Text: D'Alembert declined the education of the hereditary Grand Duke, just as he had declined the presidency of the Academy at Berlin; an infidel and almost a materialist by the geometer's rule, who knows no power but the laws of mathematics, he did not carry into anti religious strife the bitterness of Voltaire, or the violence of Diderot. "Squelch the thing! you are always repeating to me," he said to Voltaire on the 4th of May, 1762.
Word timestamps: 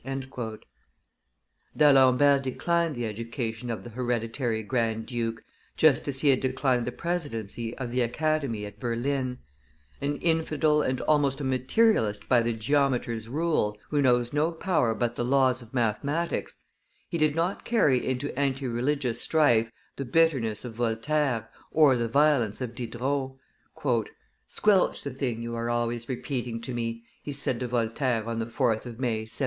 D'Alembert 1.77 2.41
declined 2.41 2.95
the 2.95 3.05
education 3.05 3.69
of 3.69 3.83
the 3.83 3.91
hereditary 3.91 4.63
Grand 4.63 5.05
Duke, 5.05 5.43
just 5.77 6.07
as 6.07 6.21
he 6.21 6.29
had 6.29 6.39
declined 6.39 6.85
the 6.87 6.91
presidency 6.91 7.77
of 7.77 7.91
the 7.91 8.01
Academy 8.01 8.65
at 8.65 8.79
Berlin; 8.79 9.37
an 10.01 10.17
infidel 10.17 10.81
and 10.81 11.01
almost 11.01 11.39
a 11.39 11.43
materialist 11.43 12.27
by 12.27 12.41
the 12.41 12.51
geometer's 12.53 13.29
rule, 13.29 13.77
who 13.91 14.01
knows 14.01 14.33
no 14.33 14.51
power 14.51 14.95
but 14.95 15.13
the 15.13 15.23
laws 15.23 15.61
of 15.61 15.71
mathematics, 15.71 16.63
he 17.07 17.19
did 17.19 17.35
not 17.35 17.63
carry 17.63 18.03
into 18.03 18.35
anti 18.35 18.65
religious 18.65 19.21
strife 19.21 19.69
the 19.97 20.03
bitterness 20.03 20.65
of 20.65 20.73
Voltaire, 20.73 21.47
or 21.69 21.95
the 21.95 22.07
violence 22.07 22.59
of 22.59 22.73
Diderot. 22.73 23.33
"Squelch 24.47 25.03
the 25.03 25.11
thing! 25.11 25.43
you 25.43 25.53
are 25.53 25.69
always 25.69 26.09
repeating 26.09 26.59
to 26.61 26.73
me," 26.73 27.03
he 27.21 27.31
said 27.31 27.59
to 27.59 27.67
Voltaire 27.67 28.27
on 28.27 28.39
the 28.39 28.47
4th 28.47 28.87
of 28.87 28.99
May, 28.99 29.27
1762. 29.29 29.37